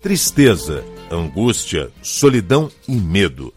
Tristeza, 0.00 0.82
angústia, 1.10 1.90
solidão 2.02 2.70
e 2.88 2.96
medo. 2.96 3.52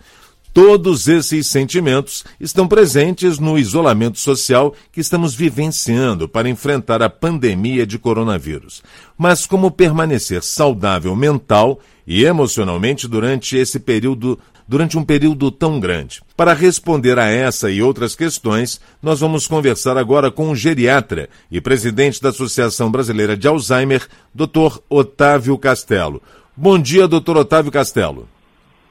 Todos 0.54 1.08
esses 1.08 1.48
sentimentos 1.48 2.26
estão 2.38 2.68
presentes 2.68 3.40
no 3.40 3.58
isolamento 3.58 4.20
social 4.20 4.76
que 4.92 5.00
estamos 5.00 5.34
vivenciando 5.34 6.28
para 6.28 6.50
enfrentar 6.50 7.02
a 7.02 7.10
pandemia 7.10 7.88
de 7.88 7.98
coronavírus. 7.98 8.84
Mas 9.18 9.46
como 9.46 9.72
permanecer 9.72 10.44
saudável 10.44 11.16
mental 11.16 11.80
e 12.06 12.26
emocionalmente 12.26 13.08
durante 13.08 13.56
esse 13.56 13.80
período 13.80 14.38
durante 14.68 14.98
um 14.98 15.04
período 15.04 15.52
tão 15.52 15.80
grande. 15.80 16.22
Para 16.36 16.54
responder 16.54 17.20
a 17.20 17.26
essa 17.26 17.70
e 17.70 17.82
outras 17.82 18.16
questões, 18.16 18.80
nós 19.02 19.20
vamos 19.20 19.48
conversar 19.48 19.98
agora 19.98 20.32
com 20.32 20.50
o 20.50 20.56
geriatra 20.56 21.30
e 21.52 21.62
presidente 21.62 22.22
da 22.22 22.30
Associação 22.30 22.92
Brasileira 22.92 23.36
de 23.38 23.48
Alzheimer, 23.48 24.08
Dr. 24.34 24.80
Otávio 24.90 25.58
Castelo. 25.58 26.22
Bom 26.56 26.78
dia, 26.78 27.08
Dr. 27.08 27.38
Otávio 27.38 27.72
Castelo. 27.72 28.28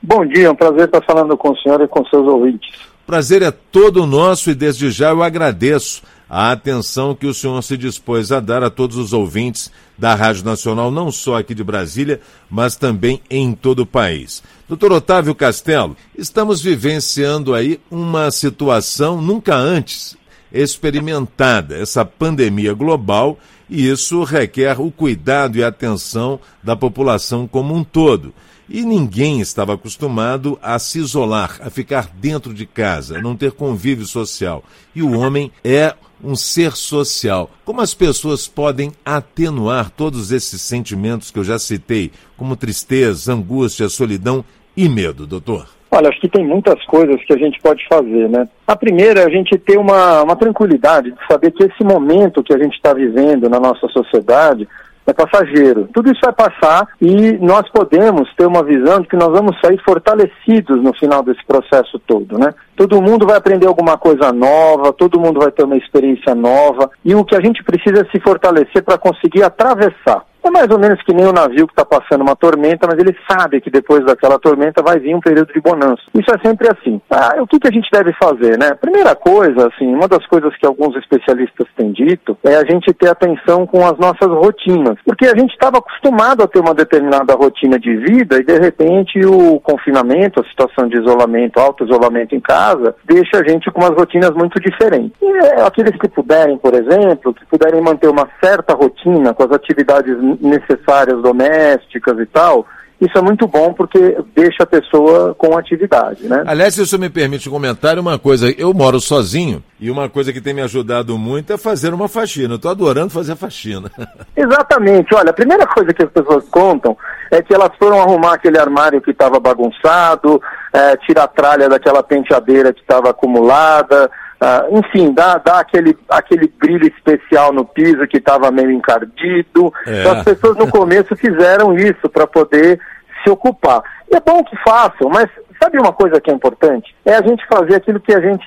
Bom 0.02 0.26
dia, 0.26 0.46
é 0.46 0.50
um 0.50 0.56
prazer 0.56 0.86
estar 0.86 1.02
falando 1.02 1.36
com 1.36 1.50
o 1.50 1.56
senhor 1.58 1.80
e 1.80 1.86
com 1.86 2.04
seus 2.06 2.26
ouvintes. 2.26 2.70
Prazer 3.06 3.42
é 3.42 3.50
todo 3.50 4.06
nosso 4.06 4.50
e 4.50 4.54
desde 4.54 4.90
já 4.90 5.10
eu 5.10 5.22
agradeço 5.22 6.02
a 6.34 6.50
atenção 6.50 7.14
que 7.14 7.26
o 7.26 7.34
senhor 7.34 7.60
se 7.60 7.76
dispôs 7.76 8.32
a 8.32 8.40
dar 8.40 8.62
a 8.62 8.70
todos 8.70 8.96
os 8.96 9.12
ouvintes 9.12 9.70
da 9.98 10.14
Rádio 10.14 10.46
Nacional, 10.46 10.90
não 10.90 11.12
só 11.12 11.36
aqui 11.36 11.54
de 11.54 11.62
Brasília, 11.62 12.22
mas 12.48 12.74
também 12.74 13.20
em 13.28 13.52
todo 13.52 13.80
o 13.80 13.86
país. 13.86 14.42
Doutor 14.66 14.92
Otávio 14.92 15.34
Castelo, 15.34 15.94
estamos 16.16 16.62
vivenciando 16.62 17.54
aí 17.54 17.78
uma 17.90 18.30
situação 18.30 19.20
nunca 19.20 19.54
antes 19.54 20.16
experimentada, 20.50 21.76
essa 21.76 22.02
pandemia 22.02 22.72
global, 22.72 23.38
e 23.68 23.86
isso 23.86 24.24
requer 24.24 24.80
o 24.80 24.90
cuidado 24.90 25.58
e 25.58 25.62
atenção 25.62 26.40
da 26.62 26.74
população 26.74 27.46
como 27.46 27.74
um 27.74 27.84
todo. 27.84 28.32
E 28.70 28.80
ninguém 28.80 29.42
estava 29.42 29.74
acostumado 29.74 30.58
a 30.62 30.78
se 30.78 30.98
isolar, 30.98 31.58
a 31.60 31.68
ficar 31.68 32.08
dentro 32.14 32.54
de 32.54 32.64
casa, 32.64 33.18
a 33.18 33.20
não 33.20 33.36
ter 33.36 33.52
convívio 33.52 34.06
social. 34.06 34.64
E 34.94 35.02
o 35.02 35.12
homem 35.12 35.52
é 35.62 35.94
um 36.22 36.36
ser 36.36 36.72
social. 36.72 37.50
Como 37.64 37.80
as 37.80 37.94
pessoas 37.94 38.46
podem 38.46 38.92
atenuar 39.04 39.90
todos 39.90 40.32
esses 40.32 40.60
sentimentos 40.62 41.30
que 41.30 41.38
eu 41.38 41.44
já 41.44 41.58
citei, 41.58 42.10
como 42.36 42.56
tristeza, 42.56 43.32
angústia, 43.32 43.88
solidão 43.88 44.44
e 44.76 44.88
medo, 44.88 45.26
doutor? 45.26 45.66
Olha, 45.90 46.08
acho 46.08 46.20
que 46.20 46.28
tem 46.28 46.46
muitas 46.46 46.82
coisas 46.86 47.22
que 47.26 47.34
a 47.34 47.36
gente 47.36 47.60
pode 47.60 47.86
fazer, 47.86 48.26
né? 48.30 48.48
A 48.66 48.74
primeira 48.74 49.20
é 49.20 49.26
a 49.26 49.30
gente 49.30 49.58
ter 49.58 49.78
uma, 49.78 50.22
uma 50.22 50.34
tranquilidade 50.34 51.10
de 51.10 51.18
saber 51.30 51.50
que 51.50 51.64
esse 51.64 51.84
momento 51.84 52.42
que 52.42 52.54
a 52.54 52.58
gente 52.58 52.74
está 52.74 52.94
vivendo 52.94 53.46
na 53.50 53.60
nossa 53.60 53.86
sociedade 53.88 54.66
é 55.06 55.12
passageiro. 55.12 55.88
Tudo 55.92 56.10
isso 56.10 56.20
vai 56.22 56.32
passar 56.32 56.88
e 57.00 57.32
nós 57.38 57.68
podemos 57.70 58.32
ter 58.36 58.46
uma 58.46 58.62
visão 58.62 59.00
de 59.00 59.08
que 59.08 59.16
nós 59.16 59.28
vamos 59.28 59.58
sair 59.60 59.80
fortalecidos 59.84 60.82
no 60.82 60.94
final 60.94 61.22
desse 61.22 61.44
processo 61.44 61.98
todo, 62.06 62.38
né? 62.38 62.54
Todo 62.76 63.02
mundo 63.02 63.26
vai 63.26 63.36
aprender 63.36 63.66
alguma 63.66 63.98
coisa 63.98 64.32
nova, 64.32 64.92
todo 64.92 65.20
mundo 65.20 65.40
vai 65.40 65.50
ter 65.50 65.64
uma 65.64 65.76
experiência 65.76 66.34
nova 66.34 66.90
e 67.04 67.14
o 67.14 67.24
que 67.24 67.36
a 67.36 67.40
gente 67.40 67.62
precisa 67.62 68.02
é 68.02 68.10
se 68.10 68.20
fortalecer 68.20 68.82
para 68.82 68.98
conseguir 68.98 69.42
atravessar 69.42 70.24
é 70.44 70.50
mais 70.50 70.68
ou 70.70 70.78
menos 70.78 71.00
que 71.02 71.14
nem 71.14 71.26
um 71.26 71.32
navio 71.32 71.66
que 71.66 71.72
está 71.72 71.84
passando 71.84 72.22
uma 72.22 72.36
tormenta, 72.36 72.86
mas 72.86 72.98
ele 72.98 73.16
sabe 73.30 73.60
que 73.60 73.70
depois 73.70 74.04
daquela 74.04 74.38
tormenta 74.38 74.82
vai 74.82 74.98
vir 74.98 75.14
um 75.14 75.20
período 75.20 75.52
de 75.52 75.60
bonança. 75.60 76.02
Isso 76.14 76.30
é 76.34 76.38
sempre 76.44 76.68
assim. 76.68 77.00
Ah, 77.10 77.36
o 77.40 77.46
que, 77.46 77.58
que 77.58 77.68
a 77.68 77.72
gente 77.72 77.88
deve 77.92 78.12
fazer, 78.14 78.58
né? 78.58 78.74
Primeira 78.74 79.14
coisa, 79.14 79.68
assim, 79.68 79.94
uma 79.94 80.08
das 80.08 80.26
coisas 80.26 80.56
que 80.56 80.66
alguns 80.66 80.96
especialistas 80.96 81.66
têm 81.76 81.92
dito 81.92 82.36
é 82.44 82.56
a 82.56 82.64
gente 82.64 82.92
ter 82.94 83.08
atenção 83.08 83.66
com 83.66 83.86
as 83.86 83.96
nossas 83.98 84.28
rotinas, 84.28 84.96
porque 85.04 85.26
a 85.26 85.36
gente 85.36 85.52
estava 85.52 85.78
acostumado 85.78 86.42
a 86.42 86.48
ter 86.48 86.60
uma 86.60 86.74
determinada 86.74 87.34
rotina 87.34 87.78
de 87.78 87.96
vida 87.96 88.38
e 88.38 88.44
de 88.44 88.58
repente 88.58 89.20
o 89.24 89.60
confinamento, 89.60 90.40
a 90.40 90.48
situação 90.48 90.88
de 90.88 90.98
isolamento, 90.98 91.60
alto 91.60 91.84
isolamento 91.84 92.34
em 92.34 92.40
casa, 92.40 92.94
deixa 93.04 93.38
a 93.38 93.48
gente 93.48 93.70
com 93.70 93.80
umas 93.80 93.96
rotinas 93.96 94.30
muito 94.30 94.60
diferentes. 94.60 95.12
E 95.20 95.26
é, 95.26 95.62
aqueles 95.62 95.96
que 95.98 96.08
puderem, 96.08 96.58
por 96.58 96.74
exemplo, 96.74 97.34
que 97.34 97.46
puderem 97.46 97.80
manter 97.80 98.08
uma 98.08 98.28
certa 98.42 98.74
rotina 98.74 99.34
com 99.34 99.44
as 99.44 99.52
atividades 99.52 100.16
necessárias 100.40 101.20
domésticas 101.22 102.18
e 102.18 102.26
tal, 102.26 102.66
isso 103.02 103.18
é 103.18 103.20
muito 103.20 103.48
bom 103.48 103.72
porque 103.72 104.16
deixa 104.32 104.62
a 104.62 104.66
pessoa 104.66 105.34
com 105.34 105.58
atividade, 105.58 106.28
né? 106.28 106.44
Aliás, 106.46 106.74
se 106.74 106.82
o 106.82 106.86
senhor 106.86 107.00
me 107.00 107.10
permite 107.10 107.48
um 107.48 107.52
comentário, 107.52 108.00
uma 108.00 108.16
coisa, 108.16 108.48
eu 108.56 108.72
moro 108.72 109.00
sozinho 109.00 109.60
e 109.80 109.90
uma 109.90 110.08
coisa 110.08 110.32
que 110.32 110.40
tem 110.40 110.54
me 110.54 110.62
ajudado 110.62 111.18
muito 111.18 111.52
é 111.52 111.58
fazer 111.58 111.92
uma 111.92 112.06
faxina. 112.06 112.52
Eu 112.54 112.56
estou 112.56 112.70
adorando 112.70 113.10
fazer 113.10 113.34
faxina. 113.34 113.90
Exatamente. 114.36 115.12
Olha, 115.16 115.30
a 115.30 115.32
primeira 115.32 115.66
coisa 115.66 115.92
que 115.92 116.04
as 116.04 116.10
pessoas 116.10 116.44
contam 116.48 116.96
é 117.32 117.42
que 117.42 117.52
elas 117.52 117.70
foram 117.76 118.00
arrumar 118.00 118.34
aquele 118.34 118.56
armário 118.60 119.02
que 119.02 119.10
estava 119.10 119.40
bagunçado, 119.40 120.40
é, 120.72 120.96
tirar 120.98 121.24
a 121.24 121.28
tralha 121.28 121.68
daquela 121.68 122.04
penteadeira 122.04 122.72
que 122.72 122.82
estava 122.82 123.10
acumulada, 123.10 124.08
Uh, 124.42 124.78
enfim, 124.78 125.12
dá, 125.12 125.38
dá 125.38 125.60
aquele, 125.60 125.96
aquele 126.08 126.48
brilho 126.58 126.88
especial 126.88 127.52
no 127.52 127.64
piso 127.64 128.08
que 128.08 128.16
estava 128.16 128.50
meio 128.50 128.72
encardido. 128.72 129.72
É. 129.86 130.00
Então, 130.00 130.12
as 130.14 130.24
pessoas 130.24 130.56
no 130.56 130.68
começo 130.68 131.14
fizeram 131.14 131.76
isso 131.76 132.08
para 132.08 132.26
poder 132.26 132.80
se 133.22 133.30
ocupar. 133.30 133.82
E 134.10 134.16
é 134.16 134.20
bom 134.20 134.42
que 134.42 134.56
façam, 134.64 135.08
mas 135.08 135.28
sabe 135.62 135.78
uma 135.78 135.92
coisa 135.92 136.20
que 136.20 136.28
é 136.28 136.34
importante? 136.34 136.92
É 137.04 137.14
a 137.14 137.22
gente 137.22 137.46
fazer 137.46 137.76
aquilo 137.76 138.00
que 138.00 138.12
a 138.12 138.20
gente. 138.20 138.44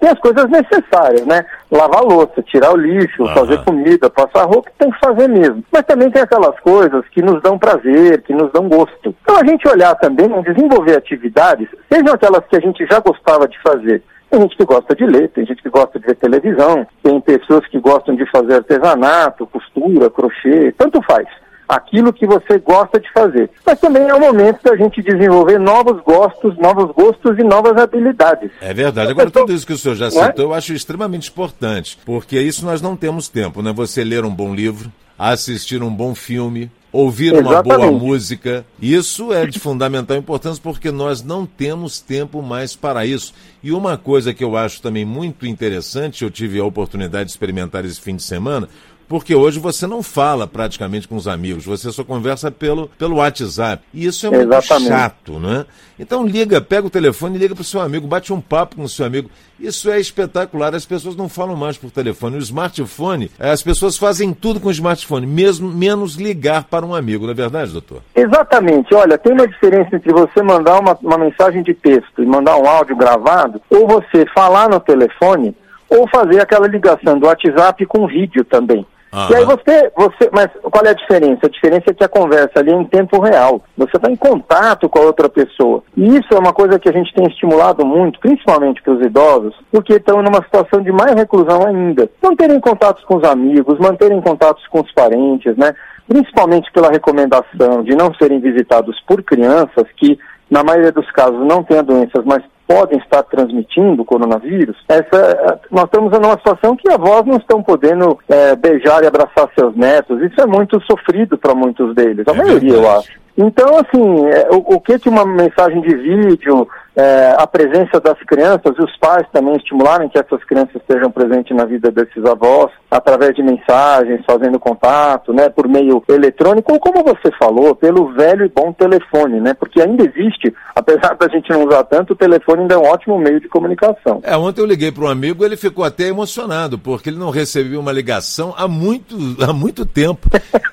Tem 0.00 0.08
as 0.08 0.18
coisas 0.18 0.46
necessárias, 0.48 1.26
né? 1.26 1.44
Lavar 1.70 2.02
louça, 2.02 2.42
tirar 2.42 2.72
o 2.72 2.76
lixo, 2.76 3.22
uhum. 3.22 3.34
fazer 3.34 3.62
comida, 3.64 4.08
passar 4.08 4.44
roupa, 4.44 4.70
tem 4.78 4.90
que 4.90 4.98
fazer 4.98 5.28
mesmo. 5.28 5.62
Mas 5.70 5.82
também 5.82 6.10
tem 6.10 6.22
aquelas 6.22 6.58
coisas 6.60 7.04
que 7.10 7.20
nos 7.20 7.42
dão 7.42 7.58
prazer, 7.58 8.22
que 8.22 8.32
nos 8.32 8.50
dão 8.50 8.66
gosto. 8.66 9.14
Então 9.22 9.36
a 9.36 9.44
gente 9.44 9.68
olhar 9.68 9.94
também, 9.96 10.26
desenvolver 10.42 10.96
atividades, 10.96 11.68
sejam 11.92 12.14
aquelas 12.14 12.44
que 12.46 12.56
a 12.56 12.60
gente 12.60 12.86
já 12.86 12.98
gostava 12.98 13.46
de 13.46 13.60
fazer, 13.60 14.02
tem 14.34 14.42
gente 14.42 14.56
que 14.56 14.64
gosta 14.64 14.96
de 14.96 15.06
ler, 15.06 15.28
tem 15.30 15.46
gente 15.46 15.62
que 15.62 15.70
gosta 15.70 15.98
de 15.98 16.06
ver 16.06 16.16
televisão, 16.16 16.86
tem 17.02 17.20
pessoas 17.20 17.66
que 17.68 17.78
gostam 17.78 18.16
de 18.16 18.28
fazer 18.30 18.54
artesanato, 18.54 19.46
costura, 19.46 20.10
crochê, 20.10 20.74
tanto 20.76 21.00
faz. 21.02 21.26
Aquilo 21.68 22.12
que 22.12 22.26
você 22.26 22.58
gosta 22.58 23.00
de 23.00 23.10
fazer. 23.12 23.48
Mas 23.64 23.80
também 23.80 24.06
é 24.06 24.14
o 24.14 24.20
momento 24.20 24.62
da 24.62 24.76
gente 24.76 25.02
desenvolver 25.02 25.58
novos 25.58 26.02
gostos, 26.02 26.56
novos 26.58 26.92
gostos 26.94 27.38
e 27.38 27.42
novas 27.42 27.80
habilidades. 27.80 28.50
É 28.60 28.74
verdade. 28.74 29.12
Agora, 29.12 29.30
tudo 29.30 29.52
isso 29.52 29.66
que 29.66 29.72
o 29.72 29.78
senhor 29.78 29.94
já 29.94 30.06
é? 30.06 30.10
citou, 30.10 30.46
eu 30.46 30.54
acho 30.54 30.74
extremamente 30.74 31.30
importante, 31.30 31.98
porque 32.04 32.38
isso 32.38 32.66
nós 32.66 32.82
não 32.82 32.96
temos 32.96 33.28
tempo, 33.28 33.62
né? 33.62 33.72
Você 33.72 34.04
ler 34.04 34.24
um 34.24 34.34
bom 34.34 34.54
livro, 34.54 34.92
assistir 35.18 35.82
um 35.82 35.94
bom 35.94 36.14
filme, 36.14 36.70
ouvir 36.94 37.34
uma 37.34 37.60
boa 37.60 37.90
música. 37.90 38.64
Isso 38.80 39.32
é 39.32 39.44
de 39.44 39.58
fundamental 39.58 40.16
importância 40.16 40.62
porque 40.62 40.92
nós 40.92 41.24
não 41.24 41.44
temos 41.44 42.00
tempo 42.00 42.40
mais 42.40 42.76
para 42.76 43.04
isso. 43.04 43.34
E 43.64 43.72
uma 43.72 43.98
coisa 43.98 44.32
que 44.32 44.44
eu 44.44 44.56
acho 44.56 44.80
também 44.80 45.04
muito 45.04 45.44
interessante, 45.44 46.22
eu 46.22 46.30
tive 46.30 46.60
a 46.60 46.64
oportunidade 46.64 47.24
de 47.24 47.30
experimentar 47.32 47.84
esse 47.84 48.00
fim 48.00 48.14
de 48.14 48.22
semana, 48.22 48.68
porque 49.08 49.34
hoje 49.34 49.58
você 49.58 49.86
não 49.86 50.02
fala 50.02 50.46
praticamente 50.46 51.06
com 51.06 51.16
os 51.16 51.28
amigos, 51.28 51.64
você 51.64 51.90
só 51.92 52.04
conversa 52.04 52.50
pelo, 52.50 52.88
pelo 52.98 53.16
WhatsApp. 53.16 53.82
E 53.92 54.06
isso 54.06 54.26
é 54.26 54.30
muito 54.30 54.52
Exatamente. 54.52 54.88
chato, 54.88 55.38
né? 55.38 55.66
Então 55.98 56.26
liga, 56.26 56.60
pega 56.60 56.86
o 56.86 56.90
telefone 56.90 57.36
e 57.36 57.38
liga 57.38 57.54
para 57.54 57.62
o 57.62 57.64
seu 57.64 57.80
amigo, 57.80 58.06
bate 58.06 58.32
um 58.32 58.40
papo 58.40 58.76
com 58.76 58.82
o 58.82 58.88
seu 58.88 59.06
amigo. 59.06 59.30
Isso 59.58 59.90
é 59.90 60.00
espetacular. 60.00 60.74
As 60.74 60.84
pessoas 60.84 61.14
não 61.14 61.28
falam 61.28 61.54
mais 61.54 61.78
por 61.78 61.90
telefone. 61.90 62.36
O 62.36 62.40
smartphone, 62.40 63.30
eh, 63.38 63.50
as 63.50 63.62
pessoas 63.62 63.96
fazem 63.96 64.34
tudo 64.34 64.58
com 64.58 64.68
o 64.68 64.72
smartphone, 64.72 65.26
mesmo 65.26 65.68
menos 65.68 66.16
ligar 66.16 66.64
para 66.64 66.84
um 66.84 66.94
amigo, 66.94 67.24
não 67.24 67.30
é 67.30 67.34
verdade, 67.34 67.70
doutor? 67.70 68.02
Exatamente. 68.14 68.92
Olha, 68.94 69.16
tem 69.16 69.32
uma 69.32 69.46
diferença 69.46 69.94
entre 69.94 70.12
você 70.12 70.42
mandar 70.42 70.80
uma, 70.80 70.98
uma 71.00 71.18
mensagem 71.18 71.62
de 71.62 71.72
texto 71.72 72.22
e 72.22 72.26
mandar 72.26 72.56
um 72.56 72.66
áudio 72.66 72.96
gravado, 72.96 73.62
ou 73.70 73.86
você 73.86 74.26
falar 74.34 74.68
no 74.68 74.80
telefone, 74.80 75.54
ou 75.88 76.08
fazer 76.08 76.40
aquela 76.40 76.66
ligação 76.66 77.18
do 77.18 77.26
WhatsApp 77.26 77.86
com 77.86 78.06
vídeo 78.08 78.44
também. 78.44 78.84
Uhum. 79.14 79.30
E 79.30 79.36
aí 79.36 79.44
você, 79.44 79.92
você, 79.96 80.30
mas 80.32 80.48
qual 80.60 80.84
é 80.84 80.90
a 80.90 80.94
diferença? 80.94 81.46
A 81.46 81.48
diferença 81.48 81.84
é 81.88 81.94
que 81.94 82.02
a 82.02 82.08
conversa 82.08 82.58
ali 82.58 82.72
é 82.72 82.74
em 82.74 82.84
tempo 82.84 83.20
real. 83.20 83.62
Você 83.76 83.96
está 83.96 84.10
em 84.10 84.16
contato 84.16 84.88
com 84.88 84.98
a 84.98 85.02
outra 85.02 85.28
pessoa. 85.28 85.84
E 85.96 86.16
isso 86.16 86.34
é 86.34 86.38
uma 86.38 86.52
coisa 86.52 86.80
que 86.80 86.88
a 86.88 86.92
gente 86.92 87.14
tem 87.14 87.24
estimulado 87.28 87.86
muito, 87.86 88.18
principalmente 88.18 88.82
para 88.82 88.94
os 88.94 89.06
idosos, 89.06 89.54
porque 89.70 89.94
estão 89.94 90.20
numa 90.20 90.42
situação 90.42 90.82
de 90.82 90.90
mais 90.90 91.14
reclusão 91.14 91.64
ainda. 91.64 92.10
Manterem 92.20 92.58
contatos 92.58 93.04
com 93.04 93.18
os 93.18 93.24
amigos, 93.24 93.78
manterem 93.78 94.20
contatos 94.20 94.66
com 94.66 94.80
os 94.80 94.92
parentes, 94.92 95.56
né? 95.56 95.72
Principalmente 96.08 96.70
pela 96.72 96.90
recomendação 96.90 97.84
de 97.84 97.94
não 97.94 98.12
serem 98.14 98.40
visitados 98.40 99.00
por 99.06 99.22
crianças 99.22 99.84
que 99.96 100.18
na 100.50 100.62
maioria 100.64 100.92
dos 100.92 101.10
casos 101.12 101.46
não 101.46 101.62
têm 101.62 101.82
doenças, 101.82 102.24
mas 102.24 102.42
podem 102.66 102.98
estar 102.98 103.22
transmitindo 103.24 104.02
o 104.02 104.04
coronavírus, 104.04 104.76
essa, 104.88 105.60
nós 105.70 105.84
estamos 105.84 106.12
numa 106.12 106.36
situação 106.36 106.76
que 106.76 106.90
avós 106.90 107.24
não 107.24 107.36
estão 107.36 107.62
podendo 107.62 108.18
é, 108.28 108.56
beijar 108.56 109.02
e 109.02 109.06
abraçar 109.06 109.48
seus 109.58 109.76
netos. 109.76 110.20
Isso 110.22 110.40
é 110.40 110.46
muito 110.46 110.80
sofrido 110.82 111.36
para 111.36 111.54
muitos 111.54 111.94
deles, 111.94 112.26
a 112.26 112.32
é 112.32 112.34
maioria, 112.34 112.72
verdade. 112.72 112.82
eu 112.82 112.98
acho. 112.98 113.24
Então, 113.36 113.78
assim, 113.78 114.26
é, 114.26 114.48
o, 114.50 114.76
o, 114.76 114.80
que 114.80 114.98
que 114.98 115.08
uma 115.08 115.26
mensagem 115.26 115.80
de 115.80 115.94
vídeo, 115.96 116.68
é, 116.94 117.34
a 117.36 117.46
presença 117.46 118.00
das 118.00 118.18
crianças 118.20 118.76
e 118.78 118.82
os 118.82 118.96
pais 118.98 119.26
também 119.32 119.56
estimularem 119.56 120.08
que 120.08 120.18
essas 120.18 120.42
crianças 120.44 120.76
estejam 120.76 121.10
presentes 121.10 121.56
na 121.56 121.64
vida 121.64 121.90
desses 121.90 122.24
avós, 122.24 122.70
através 122.96 123.34
de 123.34 123.42
mensagens, 123.42 124.24
fazendo 124.24 124.58
contato, 124.58 125.32
né, 125.32 125.48
por 125.48 125.66
meio 125.66 126.02
eletrônico, 126.08 126.72
ou 126.72 126.78
como 126.78 127.02
você 127.02 127.30
falou, 127.36 127.74
pelo 127.74 128.12
velho 128.12 128.46
e 128.46 128.48
bom 128.48 128.72
telefone, 128.72 129.40
né, 129.40 129.52
porque 129.52 129.82
ainda 129.82 130.04
existe, 130.04 130.54
apesar 130.74 131.16
da 131.16 131.28
gente 131.28 131.50
não 131.50 131.66
usar 131.66 131.82
tanto, 131.84 132.12
o 132.12 132.16
telefone 132.16 132.62
ainda 132.62 132.74
é 132.74 132.78
um 132.78 132.86
ótimo 132.86 133.18
meio 133.18 133.40
de 133.40 133.48
comunicação. 133.48 134.20
É, 134.22 134.36
ontem 134.36 134.60
eu 134.60 134.66
liguei 134.66 134.92
para 134.92 135.04
um 135.04 135.08
amigo, 135.08 135.44
ele 135.44 135.56
ficou 135.56 135.84
até 135.84 136.04
emocionado, 136.04 136.78
porque 136.78 137.10
ele 137.10 137.18
não 137.18 137.30
recebeu 137.30 137.80
uma 137.80 137.90
ligação 137.90 138.54
há 138.56 138.68
muito, 138.68 139.16
há 139.42 139.52
muito 139.52 139.84
tempo. 139.84 140.28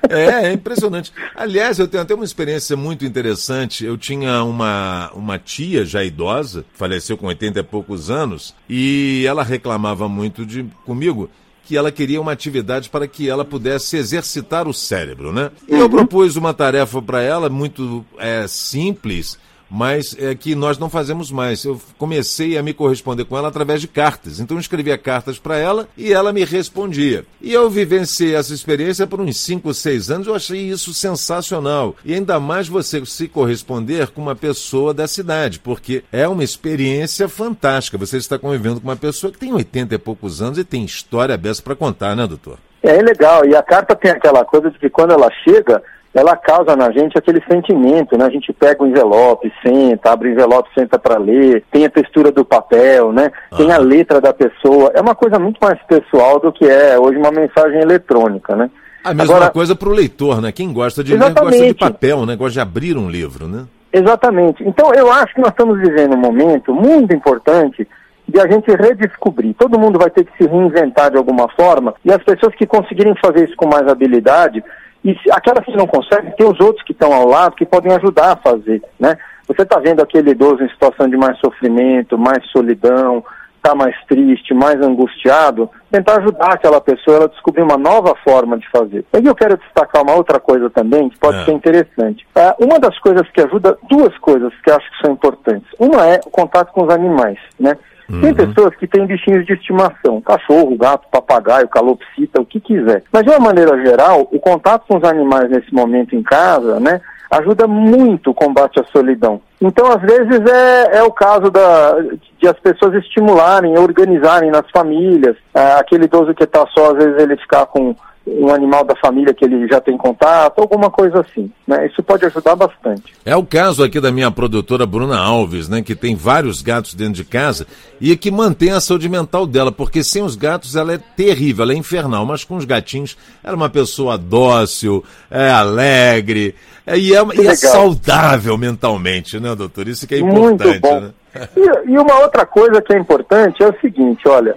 é, 0.08 0.48
é 0.48 0.52
impressionante. 0.52 1.12
Aliás, 1.34 1.80
eu 1.80 1.88
tenho 1.88 2.04
até 2.04 2.14
uma 2.14 2.24
experiência 2.24 2.76
muito 2.76 3.04
interessante. 3.04 3.84
Eu 3.84 3.98
tinha 3.98 4.44
uma, 4.44 5.10
uma 5.14 5.38
tia 5.38 5.84
já 5.84 6.04
idosa, 6.04 6.64
faleceu 6.72 7.16
com 7.16 7.26
80 7.26 7.58
e 7.58 7.62
poucos 7.64 8.10
anos, 8.10 8.54
e 8.68 9.24
ela 9.26 9.42
reclamava 9.42 10.08
muito 10.08 10.46
de 10.46 10.64
comigo 10.84 11.28
que 11.64 11.76
ela 11.76 11.92
queria 11.92 12.20
uma 12.20 12.32
atividade 12.32 12.88
para 12.88 13.06
que 13.06 13.28
ela 13.28 13.44
pudesse 13.44 13.96
exercitar 13.96 14.66
o 14.66 14.74
cérebro, 14.74 15.32
né? 15.32 15.50
E 15.68 15.72
eu 15.72 15.82
uhum. 15.82 15.90
propus 15.90 16.36
uma 16.36 16.52
tarefa 16.52 17.00
para 17.00 17.22
ela 17.22 17.48
muito 17.48 18.04
é, 18.18 18.46
simples, 18.48 19.38
mas 19.72 20.14
é 20.18 20.34
que 20.34 20.54
nós 20.54 20.76
não 20.76 20.90
fazemos 20.90 21.32
mais. 21.32 21.64
Eu 21.64 21.80
comecei 21.96 22.58
a 22.58 22.62
me 22.62 22.74
corresponder 22.74 23.24
com 23.24 23.38
ela 23.38 23.48
através 23.48 23.80
de 23.80 23.88
cartas. 23.88 24.38
Então 24.38 24.58
eu 24.58 24.60
escrevia 24.60 24.98
cartas 24.98 25.38
para 25.38 25.56
ela 25.56 25.88
e 25.96 26.12
ela 26.12 26.30
me 26.30 26.44
respondia. 26.44 27.24
E 27.40 27.54
eu 27.54 27.70
vivenciei 27.70 28.34
essa 28.34 28.52
experiência 28.52 29.06
por 29.06 29.18
uns 29.18 29.38
5, 29.38 29.72
6 29.72 30.10
anos, 30.10 30.26
eu 30.26 30.34
achei 30.34 30.60
isso 30.60 30.92
sensacional. 30.92 31.96
E 32.04 32.12
ainda 32.12 32.38
mais 32.38 32.68
você 32.68 33.02
se 33.06 33.26
corresponder 33.26 34.08
com 34.08 34.20
uma 34.20 34.36
pessoa 34.36 34.92
da 34.92 35.08
cidade, 35.08 35.58
porque 35.58 36.04
é 36.12 36.28
uma 36.28 36.44
experiência 36.44 37.26
fantástica. 37.26 37.96
Você 37.96 38.18
está 38.18 38.38
convivendo 38.38 38.78
com 38.78 38.86
uma 38.86 38.96
pessoa 38.96 39.32
que 39.32 39.38
tem 39.38 39.54
80 39.54 39.94
e 39.94 39.98
poucos 39.98 40.42
anos 40.42 40.58
e 40.58 40.64
tem 40.64 40.84
história 40.84 41.34
aberta 41.34 41.62
para 41.62 41.74
contar, 41.74 42.14
né, 42.14 42.26
doutor? 42.26 42.58
É 42.82 43.00
legal. 43.00 43.46
E 43.46 43.56
a 43.56 43.62
carta 43.62 43.96
tem 43.96 44.10
aquela 44.10 44.44
coisa 44.44 44.70
de 44.70 44.78
que 44.78 44.90
quando 44.90 45.12
ela 45.12 45.30
chega, 45.44 45.82
ela 46.14 46.36
causa 46.36 46.76
na 46.76 46.90
gente 46.90 47.16
aquele 47.16 47.42
sentimento, 47.50 48.18
né? 48.18 48.26
A 48.26 48.30
gente 48.30 48.52
pega 48.52 48.82
o 48.82 48.86
envelope, 48.86 49.52
senta, 49.64 50.12
abre 50.12 50.28
o 50.28 50.32
envelope, 50.32 50.68
senta 50.74 50.98
para 50.98 51.18
ler, 51.18 51.64
tem 51.70 51.86
a 51.86 51.90
textura 51.90 52.30
do 52.30 52.44
papel, 52.44 53.12
né? 53.12 53.30
Tem 53.56 53.72
a 53.72 53.78
letra 53.78 54.20
da 54.20 54.32
pessoa. 54.32 54.90
É 54.94 55.00
uma 55.00 55.14
coisa 55.14 55.38
muito 55.38 55.58
mais 55.60 55.80
pessoal 55.84 56.38
do 56.38 56.52
que 56.52 56.66
é 56.66 56.98
hoje 56.98 57.16
uma 57.16 57.30
mensagem 57.30 57.80
eletrônica, 57.80 58.54
né? 58.54 58.70
A 59.02 59.14
mesma 59.14 59.36
Agora, 59.36 59.50
coisa 59.50 59.74
para 59.74 59.88
o 59.88 59.92
leitor, 59.92 60.40
né? 60.42 60.52
Quem 60.52 60.72
gosta 60.72 61.02
de 61.02 61.16
ler 61.16 61.32
gosta 61.32 61.66
de 61.66 61.74
papel, 61.74 62.26
né? 62.26 62.36
Gosta 62.36 62.52
de 62.52 62.60
abrir 62.60 62.96
um 62.96 63.08
livro, 63.08 63.48
né? 63.48 63.64
Exatamente. 63.90 64.62
Então 64.64 64.92
eu 64.94 65.10
acho 65.10 65.34
que 65.34 65.40
nós 65.40 65.50
estamos 65.50 65.78
vivendo 65.80 66.14
um 66.14 66.20
momento 66.20 66.74
muito 66.74 67.14
importante 67.14 67.88
de 68.28 68.40
a 68.40 68.46
gente 68.46 68.70
redescobrir. 68.70 69.54
Todo 69.54 69.78
mundo 69.78 69.98
vai 69.98 70.10
ter 70.10 70.24
que 70.24 70.32
se 70.36 70.48
reinventar 70.48 71.10
de 71.10 71.16
alguma 71.16 71.48
forma 71.48 71.94
e 72.04 72.12
as 72.12 72.22
pessoas 72.22 72.54
que 72.54 72.66
conseguirem 72.66 73.14
fazer 73.16 73.48
isso 73.48 73.56
com 73.56 73.66
mais 73.66 73.86
habilidade 73.88 74.62
e 75.04 75.16
aquelas 75.30 75.64
que 75.64 75.76
não 75.76 75.86
conseguem, 75.86 76.32
tem 76.32 76.46
os 76.46 76.60
outros 76.60 76.84
que 76.84 76.92
estão 76.92 77.12
ao 77.12 77.26
lado 77.26 77.56
que 77.56 77.66
podem 77.66 77.92
ajudar 77.94 78.32
a 78.32 78.36
fazer, 78.36 78.82
né? 78.98 79.16
Você 79.48 79.62
está 79.62 79.78
vendo 79.78 80.00
aquele 80.00 80.30
idoso 80.30 80.62
em 80.62 80.68
situação 80.68 81.08
de 81.08 81.16
mais 81.16 81.38
sofrimento, 81.40 82.16
mais 82.16 82.48
solidão, 82.50 83.24
está 83.56 83.74
mais 83.76 83.94
triste, 84.06 84.52
mais 84.52 84.80
angustiado, 84.82 85.70
tentar 85.90 86.18
ajudar 86.18 86.54
aquela 86.54 86.80
pessoa 86.80 87.24
a 87.24 87.28
descobrir 87.28 87.62
uma 87.62 87.76
nova 87.76 88.14
forma 88.24 88.58
de 88.58 88.68
fazer. 88.70 89.04
E 89.20 89.26
eu 89.26 89.34
quero 89.34 89.56
destacar 89.56 90.02
uma 90.02 90.14
outra 90.14 90.40
coisa 90.40 90.68
também 90.68 91.08
que 91.08 91.18
pode 91.18 91.38
é. 91.38 91.44
ser 91.44 91.52
interessante. 91.52 92.26
É, 92.34 92.54
uma 92.58 92.78
das 92.80 92.98
coisas 92.98 93.28
que 93.30 93.40
ajuda, 93.40 93.78
duas 93.88 94.16
coisas 94.18 94.52
que 94.62 94.70
eu 94.70 94.76
acho 94.76 94.90
que 94.90 95.06
são 95.06 95.12
importantes. 95.12 95.68
Uma 95.78 96.06
é 96.06 96.20
o 96.26 96.30
contato 96.30 96.72
com 96.72 96.84
os 96.84 96.92
animais, 96.92 97.38
né? 97.58 97.76
Uhum. 98.08 98.20
Tem 98.20 98.34
pessoas 98.34 98.74
que 98.76 98.86
têm 98.86 99.06
bichinhos 99.06 99.44
de 99.46 99.52
estimação, 99.52 100.20
cachorro, 100.20 100.76
gato, 100.76 101.06
papagaio, 101.10 101.68
calopsita, 101.68 102.40
o 102.40 102.46
que 102.46 102.60
quiser. 102.60 103.02
Mas 103.12 103.22
de 103.22 103.30
uma 103.30 103.40
maneira 103.40 103.76
geral, 103.84 104.28
o 104.30 104.38
contato 104.38 104.84
com 104.86 104.98
os 104.98 105.04
animais 105.04 105.50
nesse 105.50 105.72
momento 105.72 106.14
em 106.14 106.22
casa, 106.22 106.78
né, 106.80 107.00
ajuda 107.30 107.66
muito 107.66 108.30
o 108.30 108.34
combate 108.34 108.78
à 108.78 108.84
solidão. 108.84 109.40
Então, 109.60 109.86
às 109.86 110.02
vezes, 110.02 110.40
é, 110.50 110.98
é 110.98 111.02
o 111.02 111.10
caso 111.10 111.50
da, 111.50 111.96
de 112.38 112.48
as 112.48 112.58
pessoas 112.60 112.94
estimularem, 112.94 113.78
organizarem 113.78 114.50
nas 114.50 114.68
famílias. 114.70 115.36
É, 115.54 115.74
aquele 115.74 116.04
idoso 116.04 116.34
que 116.34 116.44
está 116.44 116.66
só, 116.76 116.90
às 116.90 117.04
vezes, 117.04 117.22
ele 117.22 117.36
ficar 117.36 117.66
com 117.66 117.94
um 118.26 118.48
animal 118.50 118.84
da 118.84 118.94
família 118.96 119.34
que 119.34 119.44
ele 119.44 119.66
já 119.66 119.80
tem 119.80 119.96
contato, 119.96 120.60
alguma 120.60 120.90
coisa 120.90 121.20
assim. 121.20 121.50
Né? 121.66 121.86
Isso 121.86 122.02
pode 122.02 122.24
ajudar 122.24 122.54
bastante. 122.54 123.12
É 123.24 123.34
o 123.34 123.44
caso 123.44 123.82
aqui 123.82 124.00
da 124.00 124.12
minha 124.12 124.30
produtora 124.30 124.86
Bruna 124.86 125.18
Alves, 125.18 125.68
né, 125.68 125.82
que 125.82 125.94
tem 125.94 126.14
vários 126.14 126.62
gatos 126.62 126.94
dentro 126.94 127.14
de 127.14 127.24
casa 127.24 127.66
e 128.00 128.16
que 128.16 128.30
mantém 128.30 128.70
a 128.70 128.80
saúde 128.80 129.08
mental 129.08 129.46
dela, 129.46 129.72
porque 129.72 130.04
sem 130.04 130.22
os 130.22 130.36
gatos 130.36 130.76
ela 130.76 130.94
é 130.94 130.98
terrível, 130.98 131.64
ela 131.64 131.72
é 131.72 131.76
infernal, 131.76 132.24
mas 132.24 132.44
com 132.44 132.56
os 132.56 132.64
gatinhos 132.64 133.16
ela 133.42 133.54
é 133.54 133.56
uma 133.56 133.70
pessoa 133.70 134.16
dócil, 134.16 135.04
é 135.30 135.50
alegre 135.50 136.54
é, 136.86 136.98
e, 136.98 137.14
é, 137.14 137.20
e 137.40 137.46
é 137.46 137.54
saudável 137.54 138.58
mentalmente, 138.58 139.38
né, 139.38 139.54
doutor? 139.54 139.88
Isso 139.88 140.06
que 140.06 140.14
é 140.16 140.18
importante. 140.18 140.64
Muito 140.64 140.80
bom. 140.80 141.00
Né? 141.00 141.10
E, 141.56 141.92
e 141.92 141.98
uma 141.98 142.18
outra 142.20 142.44
coisa 142.44 142.82
que 142.82 142.92
é 142.92 142.98
importante 142.98 143.62
é 143.62 143.68
o 143.68 143.80
seguinte, 143.80 144.28
olha, 144.28 144.56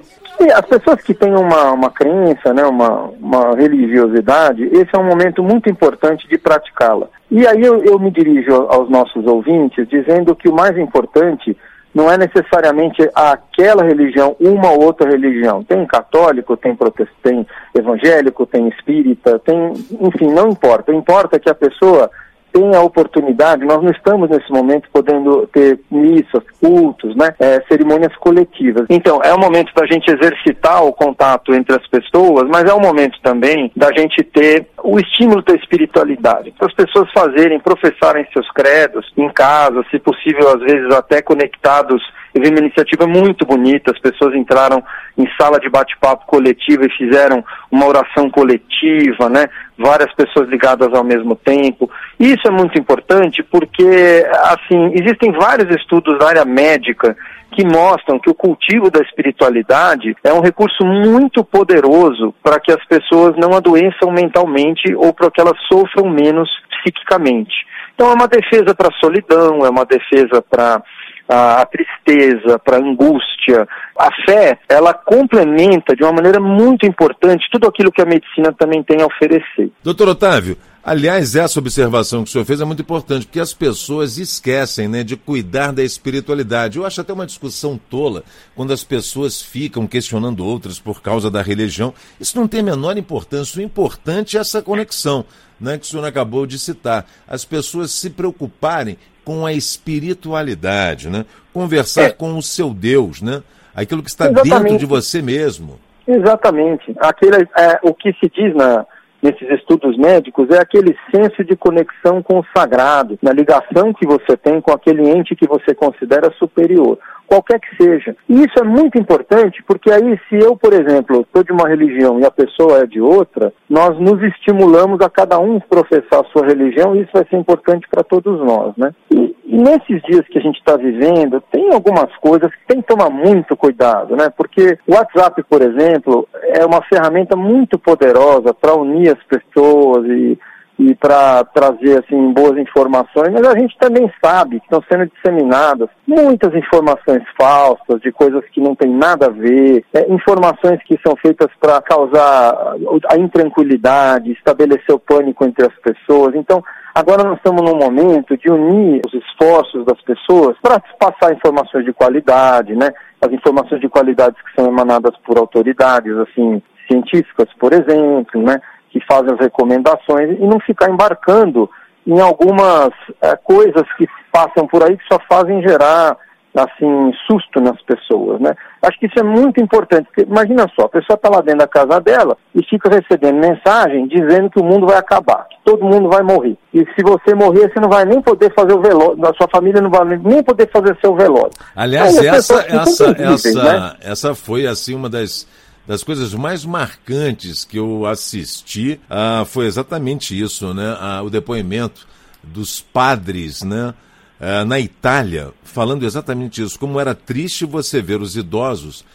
as 0.54 0.66
pessoas 0.66 1.02
que 1.02 1.14
têm 1.14 1.36
uma, 1.36 1.72
uma 1.72 1.90
crença, 1.90 2.54
né, 2.54 2.64
uma, 2.66 3.10
uma 3.20 3.56
religiosidade, 3.56 4.64
esse 4.66 4.90
é 4.94 5.00
um 5.00 5.06
momento 5.06 5.42
muito 5.44 5.70
importante 5.70 6.28
de 6.28 6.38
praticá-la. 6.38 7.08
E 7.32 7.46
aí 7.48 7.62
eu, 7.62 7.84
eu 7.84 8.00
me 8.00 8.12
dirijo 8.12 8.54
aos 8.70 8.90
nossos 8.90 9.26
ouvintes 9.26 9.88
dizendo 9.88 10.36
que 10.36 10.50
o 10.50 10.54
mais 10.54 10.78
importante 10.78 11.56
não 11.96 12.12
é 12.12 12.18
necessariamente 12.18 13.10
aquela 13.16 13.82
religião, 13.82 14.36
uma 14.38 14.70
ou 14.72 14.84
outra 14.84 15.10
religião. 15.10 15.64
Tem 15.64 15.86
católico, 15.86 16.58
tem 16.58 16.76
protestante, 16.76 17.16
tem 17.24 17.48
evangélico, 17.74 18.46
tem 18.46 18.68
espírita, 18.68 19.40
tem, 19.40 19.72
enfim, 20.02 20.28
não 20.28 20.50
importa. 20.50 20.94
Importa 20.94 21.40
que 21.40 21.50
a 21.50 21.56
pessoa 21.56 22.12
tem 22.56 22.74
a 22.74 22.82
oportunidade, 22.82 23.66
nós 23.66 23.84
não 23.84 23.92
estamos 23.92 24.30
nesse 24.30 24.50
momento 24.50 24.88
podendo 24.94 25.46
ter 25.48 25.78
missas, 25.92 26.42
cultos, 26.62 27.14
né, 27.18 27.36
é, 27.38 27.62
cerimônias 27.68 28.16
coletivas. 28.16 28.86
Então, 28.90 29.20
é 29.22 29.34
o 29.34 29.38
momento 29.38 29.74
da 29.76 29.86
gente 29.86 30.10
exercitar 30.10 30.82
o 30.86 30.94
contato 30.94 31.54
entre 31.54 31.76
as 31.76 31.86
pessoas, 31.88 32.48
mas 32.48 32.64
é 32.64 32.74
o 32.74 32.80
momento 32.80 33.20
também 33.22 33.70
da 33.76 33.92
gente 33.92 34.24
ter 34.24 34.68
o 34.82 34.98
estímulo 34.98 35.42
da 35.42 35.54
espiritualidade, 35.54 36.54
para 36.58 36.68
as 36.68 36.74
pessoas 36.74 37.12
fazerem, 37.12 37.60
professarem 37.60 38.26
seus 38.32 38.50
credos 38.52 39.06
em 39.18 39.30
casa, 39.34 39.84
se 39.92 40.00
possível, 40.00 40.48
às 40.48 40.62
vezes 40.62 40.94
até 40.96 41.22
conectados 41.22 42.02
vi 42.42 42.50
uma 42.50 42.60
iniciativa 42.60 43.08
muito 43.08 43.46
bonita, 43.46 43.92
as 43.92 44.00
pessoas 44.00 44.36
entraram 44.36 44.84
em 45.18 45.26
sala 45.40 45.60
de 45.60 45.70
bate-papo 45.70 46.26
coletiva 46.26 46.86
e 46.86 46.98
fizeram 46.98 47.44
uma 47.72 47.88
oração 47.88 48.30
coletiva, 48.30 49.30
né? 49.30 49.48
Várias 49.78 50.14
pessoas 50.14 50.50
ligadas 50.50 50.94
ao 50.94 51.04
mesmo 51.04 51.36
tempo. 51.36 51.90
Isso 52.20 52.48
é 52.48 52.52
muito 52.52 52.78
importante 52.78 53.42
porque, 53.44 54.26
assim, 54.44 54.92
existem 54.94 55.32
vários 55.32 55.74
estudos 55.76 56.20
da 56.20 56.28
área 56.28 56.46
médica 56.46 57.16
que 57.52 57.66
mostram 57.66 58.20
que 58.20 58.30
o 58.30 58.36
cultivo 58.36 58.92
da 58.92 59.02
espiritualidade 59.02 60.16
é 60.24 60.34
um 60.34 60.42
recurso 60.42 60.86
muito 60.86 61.44
poderoso 61.44 62.34
para 62.44 62.60
que 62.60 62.72
as 62.72 62.86
pessoas 62.86 63.36
não 63.38 63.56
adoeçam 63.56 64.12
mentalmente 64.12 64.94
ou 64.94 65.14
para 65.14 65.32
que 65.32 65.40
elas 65.40 65.58
sofram 65.72 66.10
menos 66.10 66.50
psiquicamente. 66.70 67.66
Então 67.94 68.12
é 68.12 68.14
uma 68.14 68.28
defesa 68.28 68.76
para 68.76 68.90
a 68.90 69.00
solidão, 69.00 69.66
é 69.66 69.70
uma 69.70 69.86
defesa 69.86 70.42
para 70.42 70.84
a, 71.28 71.62
a 71.62 71.66
tristeza, 71.66 72.60
para 72.60 72.78
a 72.78 72.82
angústia. 72.82 73.68
A 73.98 74.10
fé, 74.26 74.60
ela 74.70 74.94
complementa 74.94 75.96
de 75.96 76.04
uma 76.04 76.14
maneira 76.14 76.40
muito 76.40 76.86
importante 76.86 77.48
tudo 77.52 77.68
aquilo 77.68 77.92
que 77.92 78.02
a 78.02 78.06
medicina 78.06 78.54
também 78.54 78.84
tem 78.84 79.02
a 79.02 79.06
oferecer. 79.06 79.72
Doutor 79.84 80.10
Otávio, 80.10 80.58
Aliás, 80.88 81.36
essa 81.36 81.58
observação 81.58 82.24
que 82.24 82.30
o 82.30 82.32
senhor 82.32 82.46
fez 82.46 82.62
é 82.62 82.64
muito 82.64 82.84
importante, 82.84 83.26
porque 83.26 83.40
as 83.40 83.56
pessoas 83.56 84.20
esquecem 84.20 84.88
né, 84.88 85.04
de 85.04 85.16
cuidar 85.16 85.72
da 85.72 85.84
espiritualidade. 85.84 86.78
Eu 86.78 86.86
acho 86.86 87.02
até 87.02 87.12
uma 87.12 87.26
discussão 87.26 87.76
tola 87.90 88.24
quando 88.54 88.72
as 88.72 88.84
pessoas 88.84 89.42
ficam 89.42 89.88
questionando 89.88 90.46
outras 90.46 90.78
por 90.78 91.02
causa 91.02 91.32
da 91.32 91.42
religião. 91.42 91.92
Isso 92.20 92.38
não 92.38 92.48
tem 92.48 92.60
a 92.60 92.64
menor 92.64 93.00
importância. 93.00 93.60
O 93.60 93.64
importante 93.64 94.38
é 94.38 94.42
essa 94.42 94.62
conexão 94.62 95.26
né, 95.60 95.76
que 95.76 95.86
o 95.86 95.88
senhor 95.88 96.06
acabou 96.06 96.46
de 96.46 96.60
citar. 96.60 97.08
As 97.28 97.44
pessoas 97.44 97.90
se 97.90 98.12
preocuparem 98.12 98.96
com 99.26 99.46
a 99.46 99.52
espiritualidade, 99.52 101.10
né? 101.10 101.26
Conversar 101.52 102.04
é. 102.04 102.12
com 102.12 102.38
o 102.38 102.42
seu 102.42 102.70
Deus, 102.74 103.22
né? 103.22 103.42
Aquilo 103.76 104.02
que 104.02 104.10
está 104.10 104.26
Exatamente. 104.30 104.64
dentro 104.64 104.78
de 104.78 104.86
você 104.86 105.22
mesmo. 105.22 105.80
Exatamente. 106.08 106.96
Aquele, 107.00 107.48
é, 107.58 107.80
o 107.82 107.94
que 107.94 108.14
se 108.14 108.30
diz 108.30 108.56
na, 108.56 108.86
nesses 109.22 109.50
estudos 109.50 109.98
médicos 109.98 110.48
é 110.52 110.60
aquele 110.60 110.96
senso 111.14 111.44
de 111.44 111.56
conexão 111.56 112.22
com 112.22 112.40
o 112.40 112.46
sagrado, 112.56 113.18
na 113.22 113.34
ligação 113.34 113.92
que 113.92 114.06
você 114.06 114.38
tem 114.38 114.62
com 114.62 114.72
aquele 114.72 115.10
ente 115.10 115.36
que 115.36 115.48
você 115.48 115.74
considera 115.74 116.32
superior 116.38 117.00
qualquer 117.28 117.60
que 117.60 117.76
seja. 117.84 118.16
E 118.30 118.44
isso 118.44 118.60
é 118.60 118.64
muito 118.64 119.00
importante 119.00 119.64
porque 119.68 119.92
aí, 119.92 120.20
se 120.30 120.36
eu, 120.36 120.56
por 120.56 120.74
exemplo, 120.74 121.26
sou 121.34 121.44
de 121.44 121.52
uma 121.52 121.68
religião 121.68 122.20
e 122.20 122.26
a 122.26 122.32
pessoa 122.32 122.80
é 122.80 122.86
de 122.86 123.02
outra, 123.02 123.54
nós 123.70 124.00
nos 124.00 124.22
estimulamos 124.24 125.02
a 125.02 125.10
cada 125.10 125.40
um 125.40 125.60
professar 125.60 126.22
a 126.22 126.32
sua 126.32 126.46
religião 126.46 126.96
e 126.96 127.02
isso 127.02 127.12
vai 127.14 127.26
ser 127.30 127.38
importante 127.38 127.88
para 127.90 128.04
todos 128.04 128.40
nós, 128.40 128.74
né? 128.78 128.92
E, 129.12 129.36
E 129.48 129.58
nesses 129.58 130.02
dias 130.04 130.28
que 130.28 130.40
a 130.40 130.42
gente 130.42 130.58
está 130.58 130.76
vivendo, 130.76 131.42
tem 131.52 131.72
algumas 131.72 132.14
coisas 132.18 132.50
que 132.50 132.68
tem 132.68 132.82
que 132.82 132.88
tomar 132.88 133.10
muito 133.10 133.56
cuidado, 133.56 134.16
né? 134.16 134.30
Porque 134.36 134.78
o 134.88 134.96
WhatsApp, 134.96 135.44
por 135.50 135.62
exemplo, 135.62 136.28
é 136.44 136.66
uma 136.66 136.82
ferramenta 136.84 137.36
muito 137.36 137.78
poderosa 137.78 138.54
para 138.54 138.76
unir 138.76 139.16
as 139.16 139.24
pessoas 139.24 140.06
e 140.08 140.38
e 140.78 140.94
para 140.96 141.44
trazer 141.46 142.04
assim 142.04 142.34
boas 142.34 142.58
informações, 142.58 143.32
mas 143.32 143.48
a 143.48 143.58
gente 143.58 143.78
também 143.78 144.12
sabe 144.24 144.60
que 144.60 144.66
estão 144.66 144.84
sendo 144.92 145.10
disseminadas 145.10 145.90
muitas 146.06 146.54
informações 146.54 147.24
falsas 147.40 148.02
de 148.02 148.12
coisas 148.12 148.44
que 148.52 148.60
não 148.60 148.76
tem 148.76 148.90
nada 148.90 149.28
a 149.28 149.30
ver, 149.30 149.86
é, 149.94 150.12
informações 150.12 150.80
que 150.86 151.00
são 151.06 151.16
feitas 151.16 151.48
para 151.60 151.82
causar 151.82 152.76
a 153.10 153.18
intranquilidade, 153.18 154.32
estabelecer 154.32 154.94
o 154.94 155.00
pânico 155.00 155.46
entre 155.46 155.66
as 155.66 155.76
pessoas. 155.80 156.36
Então, 156.36 156.64
agora 156.94 157.24
nós 157.24 157.38
estamos 157.38 157.62
num 157.62 157.78
momento 157.78 158.38
de 158.38 158.52
unir 158.52 159.02
os 159.06 159.14
esforços 159.14 159.86
das 159.86 160.02
pessoas 160.02 160.58
para 160.62 160.82
passar 161.00 161.34
informações 161.34 161.86
de 161.86 161.94
qualidade, 161.94 162.76
né? 162.76 162.90
As 163.22 163.32
informações 163.32 163.80
de 163.80 163.90
qualidade 163.90 164.36
que 164.36 164.62
são 164.62 164.70
emanadas 164.70 165.16
por 165.26 165.38
autoridades, 165.38 166.16
assim, 166.18 166.62
científicas, 166.88 167.48
por 167.60 167.74
exemplo, 167.74 168.42
né? 168.42 168.60
Que 168.96 169.06
fazem 169.06 169.34
as 169.34 169.40
recomendações 169.40 170.40
e 170.40 170.48
não 170.48 170.58
ficar 170.62 170.90
embarcando 170.90 171.70
em 172.08 172.18
algumas 172.22 172.92
é, 173.22 173.36
coisas 173.36 173.84
que 173.98 174.08
passam 174.32 174.66
por 174.66 174.82
aí 174.82 174.96
que 174.96 175.04
só 175.12 175.20
fazem 175.28 175.62
gerar 175.62 176.16
assim 176.56 177.12
susto 177.28 177.60
nas 177.60 177.82
pessoas, 177.82 178.40
né? 178.40 178.56
Acho 178.82 178.98
que 178.98 179.08
isso 179.08 179.20
é 179.20 179.24
muito 179.24 179.62
importante. 179.62 180.06
Porque, 180.06 180.22
imagina 180.22 180.66
só, 180.74 180.86
a 180.86 180.90
pessoa 180.90 181.16
está 181.16 181.28
lá 181.30 181.42
dentro 181.42 181.60
da 181.60 181.68
casa 181.68 182.00
dela 182.00 182.38
e 182.54 182.64
fica 182.64 182.90
recebendo 182.90 183.46
mensagem 183.46 184.08
dizendo 184.08 184.50
que 184.50 184.62
o 184.62 184.64
mundo 184.64 184.88
vai 184.88 184.96
acabar, 184.96 185.46
que 185.50 185.58
todo 185.66 185.84
mundo 185.84 186.08
vai 186.08 186.24
morrer. 186.24 186.56
E 186.74 186.80
se 186.96 187.04
você 187.04 187.36
morrer, 187.36 187.70
você 187.70 187.82
não 187.82 187.90
vai 187.90 188.06
nem 188.06 188.22
poder 188.22 188.54
fazer 188.54 188.74
o 188.74 188.82
velório, 188.82 189.20
a 189.28 189.34
sua 189.34 189.50
família 189.52 189.82
não 189.82 189.90
vai 189.90 190.06
nem 190.06 190.42
poder 190.42 190.72
fazer 190.72 190.98
seu 191.02 191.14
velório. 191.14 191.52
Aliás, 191.76 192.18
essa 192.24 192.66
essa 192.70 193.16
essa, 193.20 193.64
né? 193.64 193.94
essa 194.02 194.34
foi 194.34 194.66
assim 194.66 194.96
uma 194.96 195.10
das 195.10 195.46
das 195.88 196.04
coisas 196.04 196.34
mais 196.34 196.66
marcantes 196.66 197.64
que 197.64 197.78
eu 197.78 198.06
assisti 198.06 199.00
ah, 199.10 199.44
foi 199.46 199.66
exatamente 199.66 200.40
isso, 200.40 200.74
né? 200.74 200.98
Ah, 201.00 201.22
o 201.24 201.30
depoimento 201.30 202.08
dos 202.44 202.82
padres, 202.82 203.64
né? 203.64 203.94
Ah, 204.40 204.66
na 204.66 204.80
Itália, 204.80 205.52
falando 205.64 206.06
exatamente 206.06 206.62
isso, 206.62 206.80
como 206.80 207.00
era 207.00 207.14
triste 207.14 207.66
você 207.66 208.02
ver 208.02 208.22
os 208.22 208.36
idosos 208.36 209.06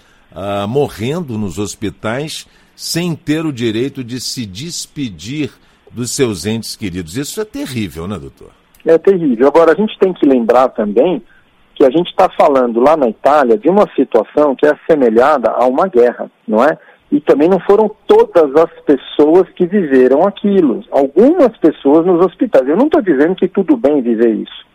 morrendo 0.68 1.36
nos 1.36 1.58
hospitais 1.58 2.46
sem 2.76 3.16
ter 3.16 3.44
o 3.44 3.52
direito 3.52 4.04
de 4.04 4.20
se 4.20 4.46
despedir 4.46 5.50
dos 5.90 6.12
seus 6.12 6.46
entes 6.46 6.76
queridos. 6.76 7.16
Isso 7.16 7.40
é 7.40 7.44
terrível, 7.44 8.06
né, 8.06 8.16
doutor? 8.16 8.52
É 8.86 8.96
terrível. 8.96 9.48
Agora, 9.48 9.72
a 9.72 9.74
gente 9.74 9.98
tem 9.98 10.12
que 10.12 10.24
lembrar 10.24 10.68
também 10.68 11.20
que 11.80 11.86
a 11.86 11.90
gente 11.90 12.10
está 12.10 12.28
falando 12.38 12.78
lá 12.78 12.94
na 12.94 13.08
Itália 13.08 13.56
de 13.56 13.66
uma 13.66 13.88
situação 13.96 14.54
que 14.54 14.66
é 14.66 14.70
assemelhada 14.70 15.50
a 15.50 15.64
uma 15.64 15.88
guerra, 15.88 16.30
não 16.46 16.62
é? 16.62 16.76
E 17.10 17.18
também 17.22 17.48
não 17.48 17.58
foram 17.58 17.90
todas 18.06 18.54
as 18.54 18.70
pessoas 18.84 19.48
que 19.56 19.64
viveram 19.66 20.26
aquilo. 20.26 20.84
Algumas 20.90 21.56
pessoas 21.56 22.04
nos 22.04 22.22
hospitais. 22.22 22.68
Eu 22.68 22.76
não 22.76 22.84
estou 22.84 23.00
dizendo 23.00 23.34
que 23.34 23.48
tudo 23.48 23.78
bem 23.78 24.02
viver 24.02 24.34
isso. 24.34 24.66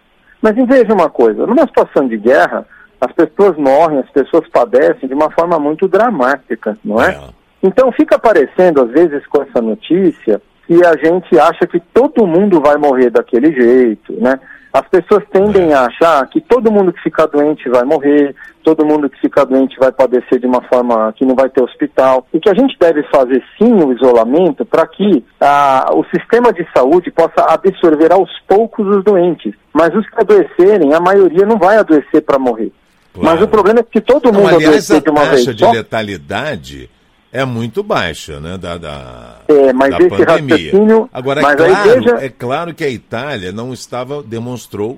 Mas 0.42 0.56
veja 0.56 0.92
uma 0.96 1.08
coisa, 1.08 1.46
numa 1.46 1.68
situação 1.68 2.08
de 2.08 2.18
guerra, 2.18 2.66
as 3.00 3.12
pessoas 3.12 3.56
morrem, 3.56 4.00
as 4.00 4.10
pessoas 4.10 4.48
padecem 4.48 5.08
de 5.08 5.14
uma 5.14 5.30
forma 5.30 5.60
muito 5.60 5.88
dramática, 5.88 6.76
não 6.84 7.00
é? 7.00 7.12
é. 7.12 7.20
Então 7.62 7.92
fica 7.92 8.16
aparecendo, 8.16 8.82
às 8.82 8.90
vezes, 8.90 9.28
com 9.28 9.44
essa 9.44 9.62
notícia, 9.62 10.42
que 10.66 10.84
a 10.84 10.98
gente 10.98 11.38
acha 11.38 11.68
que 11.68 11.80
todo 11.80 12.26
mundo 12.26 12.60
vai 12.60 12.78
morrer 12.78 13.12
daquele 13.12 13.54
jeito, 13.54 14.12
né? 14.14 14.40
As 14.76 14.86
pessoas 14.90 15.24
tendem 15.32 15.74
a 15.74 15.86
achar 15.86 16.28
que 16.28 16.42
todo 16.42 16.70
mundo 16.70 16.92
que 16.92 17.02
fica 17.02 17.26
doente 17.26 17.70
vai 17.70 17.86
morrer, 17.86 18.36
todo 18.62 18.86
mundo 18.86 19.10
que 19.10 19.18
fica 19.22 19.46
doente 19.46 19.78
vai 19.80 19.90
padecer 19.90 20.38
de 20.38 20.46
uma 20.46 20.62
forma 20.64 21.14
que 21.14 21.24
não 21.24 21.34
vai 21.34 21.48
ter 21.48 21.64
hospital. 21.64 22.28
E 22.34 22.42
que 22.42 22.50
a 22.50 22.54
gente 22.54 22.76
deve 22.78 23.02
fazer 23.04 23.42
sim 23.58 23.74
o 23.74 23.94
isolamento 23.94 24.66
para 24.66 24.86
que 24.86 25.24
ah, 25.40 25.92
o 25.94 26.04
sistema 26.14 26.52
de 26.52 26.68
saúde 26.76 27.10
possa 27.10 27.46
absorver 27.48 28.12
aos 28.12 28.30
poucos 28.50 28.86
os 28.86 29.02
doentes. 29.02 29.54
Mas 29.72 29.96
os 29.96 30.06
que 30.10 30.20
adoecerem, 30.20 30.94
a 30.94 31.00
maioria 31.00 31.46
não 31.46 31.58
vai 31.58 31.78
adoecer 31.78 32.22
para 32.24 32.38
morrer. 32.38 32.74
Claro. 33.14 33.30
Mas 33.30 33.42
o 33.42 33.48
problema 33.48 33.80
é 33.80 33.84
que 33.84 34.02
todo 34.02 34.26
mundo 34.26 34.40
não, 34.40 34.58
aliás, 34.58 34.92
adoecer 34.92 35.02
de 35.02 35.10
uma 35.10 35.22
vez. 35.22 35.32
A 35.32 35.36
taxa 35.38 35.54
de 35.54 35.66
letalidade 35.66 36.90
é 37.36 37.44
muito 37.44 37.84
baixa, 37.84 38.40
né, 38.40 38.58
da, 38.58 38.78
da, 38.78 39.42
é, 39.50 39.74
mas 39.74 39.92
da 39.92 39.98
esse 39.98 40.10
pandemia. 40.10 40.72
Agora, 41.12 41.42
é 41.42 41.56
claro, 41.56 42.18
é 42.18 42.30
claro 42.30 42.74
que 42.74 42.84
a 42.84 42.90
Itália 42.90 43.52
não 43.52 43.74
estava, 43.74 44.24
demonstrou 44.24 44.98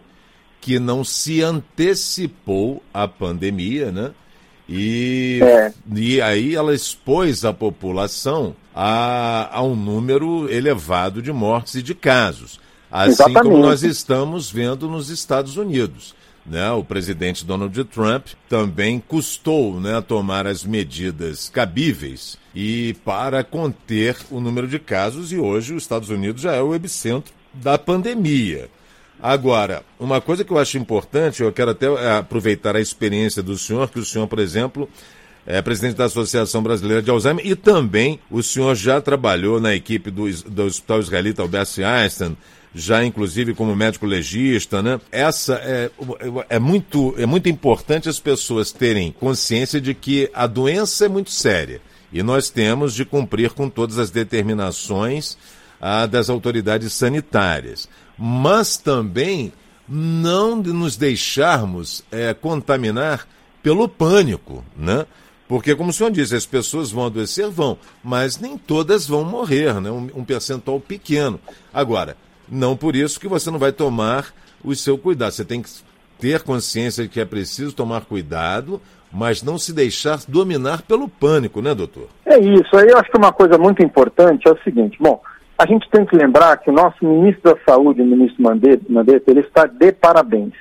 que 0.61 0.77
não 0.77 1.03
se 1.03 1.41
antecipou 1.41 2.83
a 2.93 3.07
pandemia, 3.07 3.91
né? 3.91 4.11
E, 4.69 5.39
é. 5.41 5.73
e 5.95 6.21
aí 6.21 6.53
ela 6.53 6.75
expôs 6.75 7.43
a 7.43 7.53
população 7.53 8.55
a, 8.75 9.49
a 9.51 9.63
um 9.63 9.75
número 9.75 10.47
elevado 10.51 11.21
de 11.21 11.31
mortes 11.31 11.75
e 11.75 11.81
de 11.81 11.95
casos. 11.95 12.59
Assim 12.91 13.11
Exatamente. 13.11 13.43
como 13.43 13.57
nós 13.57 13.81
estamos 13.81 14.51
vendo 14.51 14.87
nos 14.87 15.09
Estados 15.09 15.57
Unidos. 15.57 16.13
Né, 16.47 16.71
o 16.71 16.81
presidente 16.81 17.45
Donald 17.45 17.83
Trump 17.83 18.27
também 18.47 19.03
custou 19.05 19.81
né, 19.81 19.99
tomar 19.99 20.47
as 20.47 20.63
medidas 20.63 21.49
cabíveis 21.49 22.37
e 22.55 22.95
para 23.03 23.43
conter 23.43 24.15
o 24.31 24.39
número 24.39 24.65
de 24.65 24.79
casos, 24.79 25.33
e 25.33 25.37
hoje 25.37 25.73
os 25.73 25.83
Estados 25.83 26.09
Unidos 26.09 26.41
já 26.41 26.55
é 26.55 26.61
o 26.61 26.73
epicentro 26.73 27.33
da 27.53 27.77
pandemia. 27.77 28.69
Agora, 29.21 29.83
uma 29.99 30.21
coisa 30.21 30.43
que 30.43 30.51
eu 30.51 30.59
acho 30.59 30.77
importante, 30.77 31.41
eu 31.41 31.51
quero 31.51 31.71
até 31.71 31.87
é, 31.87 32.17
aproveitar 32.17 32.75
a 32.75 32.81
experiência 32.81 33.41
do 33.41 33.57
senhor, 33.57 33.89
que 33.89 33.99
o 33.99 34.05
senhor, 34.05 34.27
por 34.27 34.39
exemplo, 34.39 34.87
é 35.47 35.61
presidente 35.61 35.95
da 35.95 36.05
Associação 36.05 36.61
Brasileira 36.61 37.01
de 37.01 37.09
Alzheimer 37.09 37.47
e 37.47 37.55
também 37.55 38.19
o 38.29 38.43
senhor 38.43 38.75
já 38.75 38.99
trabalhou 38.99 39.61
na 39.61 39.73
equipe 39.73 40.11
do, 40.11 40.29
do 40.29 40.63
Hospital 40.63 40.99
Israelita 40.99 41.41
Albert 41.41 41.69
Einstein, 41.79 42.35
já 42.75 43.03
inclusive 43.05 43.53
como 43.53 43.73
médico 43.73 44.05
legista, 44.05 44.81
né? 44.83 44.99
Essa 45.09 45.55
é, 45.63 45.89
é, 46.49 46.59
muito, 46.59 47.15
é 47.17 47.25
muito 47.25 47.47
importante 47.47 48.09
as 48.09 48.19
pessoas 48.19 48.73
terem 48.73 49.13
consciência 49.17 49.79
de 49.79 49.93
que 49.93 50.29
a 50.33 50.45
doença 50.45 51.05
é 51.05 51.07
muito 51.07 51.31
séria 51.31 51.79
e 52.11 52.21
nós 52.21 52.49
temos 52.49 52.93
de 52.93 53.05
cumprir 53.05 53.51
com 53.51 53.69
todas 53.69 53.97
as 53.97 54.11
determinações 54.11 55.37
ah, 55.79 56.05
das 56.05 56.29
autoridades 56.29 56.91
sanitárias, 56.91 57.87
mas 58.17 58.75
também 58.75 59.53
não 59.87 60.57
nos 60.57 60.97
deixarmos 60.97 62.03
é, 62.11 62.33
contaminar 62.33 63.25
pelo 63.63 63.87
pânico, 63.87 64.63
né? 64.75 65.05
Porque, 65.47 65.75
como 65.75 65.91
o 65.91 65.93
senhor 65.93 66.11
disse, 66.11 66.35
as 66.35 66.45
pessoas 66.45 66.91
vão 66.91 67.05
adoecer, 67.05 67.49
vão, 67.49 67.77
mas 68.03 68.39
nem 68.39 68.57
todas 68.57 69.07
vão 69.07 69.23
morrer, 69.23 69.79
né? 69.79 69.89
um, 69.89 70.09
um 70.15 70.25
percentual 70.25 70.79
pequeno. 70.79 71.39
Agora, 71.73 72.17
não 72.49 72.75
por 72.75 72.95
isso 72.95 73.19
que 73.19 73.27
você 73.27 73.49
não 73.49 73.59
vai 73.59 73.71
tomar 73.71 74.33
o 74.63 74.75
seu 74.75 74.97
cuidado. 74.97 75.31
Você 75.31 75.45
tem 75.45 75.61
que 75.61 75.69
ter 76.19 76.41
consciência 76.43 77.03
de 77.03 77.09
que 77.09 77.19
é 77.19 77.25
preciso 77.25 77.73
tomar 77.73 78.05
cuidado, 78.05 78.81
mas 79.11 79.41
não 79.41 79.57
se 79.57 79.73
deixar 79.73 80.19
dominar 80.27 80.81
pelo 80.81 81.07
pânico, 81.07 81.61
né, 81.61 81.73
doutor? 81.73 82.07
É 82.25 82.37
isso. 82.39 82.75
Aí 82.75 82.89
eu 82.89 82.97
acho 82.97 83.09
que 83.09 83.17
uma 83.17 83.31
coisa 83.31 83.57
muito 83.57 83.81
importante 83.83 84.47
é 84.47 84.51
o 84.51 84.63
seguinte: 84.63 84.97
bom, 84.99 85.21
a 85.57 85.65
gente 85.65 85.89
tem 85.89 86.05
que 86.05 86.15
lembrar 86.15 86.57
que 86.57 86.69
o 86.69 86.73
nosso 86.73 87.05
ministro 87.05 87.53
da 87.53 87.59
Saúde, 87.65 88.01
o 88.01 88.05
ministro 88.05 88.43
Mandetta, 88.43 89.31
ele 89.31 89.41
está 89.41 89.65
de 89.65 89.91
parabéns. 89.91 90.53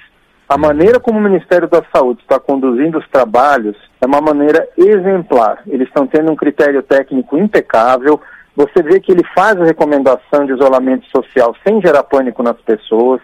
A 0.48 0.56
maneira 0.56 1.00
como 1.00 1.18
o 1.18 1.22
Ministério 1.22 1.68
da 1.68 1.82
Saúde 1.92 2.20
está 2.20 2.38
conduzindo 2.38 2.98
os 2.98 3.08
trabalhos 3.08 3.76
é 4.00 4.06
uma 4.06 4.20
maneira 4.20 4.68
exemplar. 4.76 5.62
Eles 5.66 5.88
estão 5.88 6.06
tendo 6.06 6.30
um 6.30 6.36
critério 6.36 6.82
técnico 6.82 7.36
impecável, 7.36 8.20
você 8.56 8.82
vê 8.82 9.00
que 9.00 9.12
ele 9.12 9.22
faz 9.34 9.60
a 9.60 9.64
recomendação 9.64 10.46
de 10.46 10.52
isolamento 10.52 11.04
social 11.14 11.54
sem 11.66 11.80
gerar 11.82 12.02
pânico 12.04 12.42
nas 12.42 12.56
pessoas, 12.62 13.20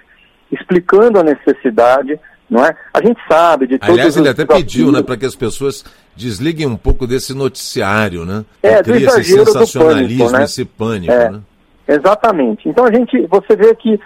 explicando 0.51 1.19
a 1.19 1.23
necessidade, 1.23 2.21
não 2.51 2.63
é? 2.63 2.77
A 2.93 3.03
gente 3.03 3.19
sabe 3.27 3.67
de 3.67 3.79
todos 3.79 3.95
Aliás, 3.95 4.17
ele 4.17 4.29
até 4.29 4.45
pediu, 4.45 4.93
né, 4.93 5.03
para 5.03 5.17
que 5.17 5.25
as 5.25 5.35
pessoas 5.35 5.85
desliguem 6.15 6.67
um 6.67 6.77
pouco 6.77 7.07
desse 7.07 7.35
noticiário, 7.35 8.27
né? 8.27 8.45
É, 8.63 8.83
cria 8.83 9.07
esse 9.07 9.25
sensacionalismo, 9.25 10.19
pânico, 10.19 10.39
né? 10.39 10.45
esse 10.45 10.65
pânico, 10.67 11.13
é, 11.13 11.31
né? 11.31 11.41
Exatamente. 11.89 12.69
Então 12.69 12.85
a 12.85 12.93
gente, 12.93 13.27
você 13.27 13.57
vê 13.57 13.75
que 13.75 13.99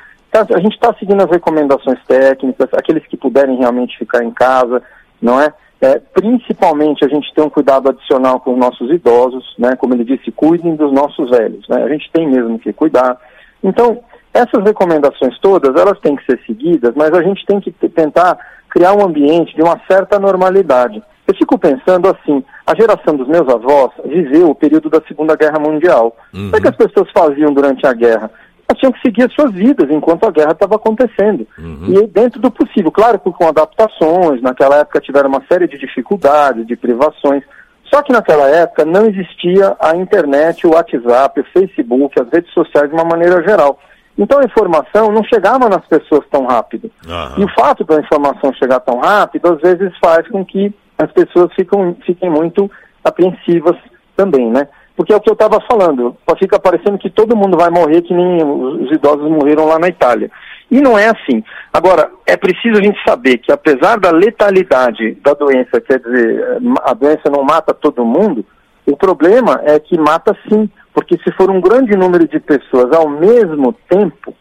tá, 0.44 0.56
a 0.56 0.60
gente 0.60 0.74
está 0.74 0.94
seguindo 0.94 1.22
as 1.22 1.30
recomendações 1.30 1.98
técnicas, 2.06 2.68
aqueles 2.72 3.06
que 3.06 3.16
puderem 3.16 3.56
realmente 3.56 3.96
ficar 3.96 4.24
em 4.24 4.30
casa, 4.30 4.82
não 5.20 5.40
é? 5.40 5.52
É, 5.80 6.00
principalmente 6.14 7.04
a 7.04 7.08
gente 7.08 7.32
tem 7.34 7.44
um 7.44 7.50
cuidado 7.50 7.90
adicional 7.90 8.40
com 8.40 8.52
os 8.52 8.58
nossos 8.58 8.90
idosos, 8.90 9.54
né? 9.58 9.76
Como 9.76 9.94
ele 9.94 10.04
disse, 10.04 10.32
cuidem 10.32 10.74
dos 10.74 10.92
nossos 10.92 11.30
velhos, 11.30 11.68
né? 11.68 11.82
A 11.82 11.88
gente 11.88 12.10
tem 12.12 12.26
mesmo 12.26 12.58
que 12.58 12.72
cuidar. 12.72 13.18
Então, 13.62 14.00
essas 14.32 14.64
recomendações 14.64 15.38
todas, 15.38 15.74
elas 15.76 15.98
têm 16.00 16.16
que 16.16 16.24
ser 16.24 16.40
seguidas, 16.46 16.94
mas 16.94 17.12
a 17.12 17.22
gente 17.22 17.44
tem 17.46 17.60
que 17.60 17.70
tentar 17.72 18.38
criar 18.70 18.94
um 18.94 19.04
ambiente 19.04 19.54
de 19.54 19.62
uma 19.62 19.80
certa 19.88 20.18
normalidade. 20.18 21.02
Eu 21.26 21.34
fico 21.34 21.58
pensando 21.58 22.08
assim, 22.08 22.44
a 22.66 22.74
geração 22.74 23.16
dos 23.16 23.26
meus 23.26 23.48
avós 23.48 23.90
viveu 24.04 24.50
o 24.50 24.54
período 24.54 24.88
da 24.88 25.02
Segunda 25.08 25.34
Guerra 25.34 25.58
Mundial. 25.58 26.16
Uhum. 26.32 26.50
O 26.54 26.60
que 26.60 26.68
as 26.68 26.76
pessoas 26.76 27.10
faziam 27.10 27.52
durante 27.52 27.86
a 27.86 27.92
guerra? 27.92 28.30
Elas 28.68 28.80
tinham 28.80 28.92
que 28.92 29.00
seguir 29.00 29.24
as 29.24 29.32
suas 29.32 29.52
vidas 29.52 29.88
enquanto 29.90 30.24
a 30.24 30.30
guerra 30.30 30.52
estava 30.52 30.74
acontecendo. 30.76 31.46
Uhum. 31.58 31.86
E 31.88 32.06
dentro 32.08 32.40
do 32.40 32.50
possível, 32.50 32.90
claro 32.90 33.18
que 33.18 33.30
com 33.30 33.46
adaptações, 33.46 34.42
naquela 34.42 34.76
época 34.76 35.00
tiveram 35.00 35.28
uma 35.28 35.42
série 35.50 35.68
de 35.68 35.78
dificuldades, 35.78 36.66
de 36.66 36.76
privações, 36.76 37.44
só 37.84 38.02
que 38.02 38.12
naquela 38.12 38.48
época 38.48 38.84
não 38.84 39.06
existia 39.06 39.76
a 39.80 39.96
internet, 39.96 40.66
o 40.66 40.74
WhatsApp, 40.74 41.40
o 41.40 41.44
Facebook, 41.52 42.20
as 42.20 42.28
redes 42.30 42.52
sociais 42.52 42.88
de 42.88 42.94
uma 42.94 43.04
maneira 43.04 43.42
geral. 43.42 43.78
Então 44.18 44.40
a 44.40 44.44
informação 44.44 45.12
não 45.12 45.22
chegava 45.22 45.68
nas 45.68 45.84
pessoas 45.86 46.24
tão 46.30 46.46
rápido. 46.46 46.90
Uhum. 47.06 47.42
E 47.42 47.44
o 47.44 47.48
fato 47.54 47.84
da 47.84 48.00
informação 48.00 48.52
chegar 48.54 48.80
tão 48.80 48.98
rápido, 48.98 49.52
às 49.52 49.60
vezes 49.60 49.92
faz 50.02 50.26
com 50.28 50.44
que 50.44 50.74
as 50.98 51.12
pessoas 51.12 51.52
ficam, 51.54 51.96
fiquem 52.04 52.30
muito 52.30 52.70
apreensivas 53.04 53.76
também, 54.16 54.50
né? 54.50 54.66
Porque 54.96 55.12
é 55.12 55.16
o 55.16 55.20
que 55.20 55.28
eu 55.28 55.34
estava 55.34 55.60
falando, 55.70 56.16
fica 56.38 56.58
parecendo 56.58 56.98
que 56.98 57.10
todo 57.10 57.36
mundo 57.36 57.56
vai 57.56 57.70
morrer 57.70 58.00
que 58.02 58.14
nem 58.14 58.42
os 58.42 58.90
idosos 58.90 59.30
morreram 59.30 59.66
lá 59.66 59.78
na 59.78 59.88
Itália. 59.88 60.30
E 60.70 60.80
não 60.80 60.98
é 60.98 61.06
assim. 61.06 61.44
Agora, 61.72 62.10
é 62.26 62.36
preciso 62.36 62.80
a 62.80 62.82
gente 62.82 62.98
saber 63.06 63.38
que 63.38 63.52
apesar 63.52 64.00
da 64.00 64.10
letalidade 64.10 65.12
da 65.22 65.34
doença, 65.34 65.80
quer 65.80 66.00
dizer, 66.00 66.58
a 66.82 66.94
doença 66.94 67.30
não 67.30 67.44
mata 67.44 67.74
todo 67.74 68.04
mundo, 68.04 68.44
o 68.86 68.96
problema 68.96 69.60
é 69.64 69.78
que 69.78 69.98
mata 69.98 70.36
sim, 70.48 70.68
porque 70.94 71.18
se 71.18 71.30
for 71.32 71.50
um 71.50 71.60
grande 71.60 71.96
número 71.96 72.26
de 72.26 72.40
pessoas 72.40 72.92
ao 72.92 73.08
mesmo 73.08 73.74
tempo, 73.88 74.34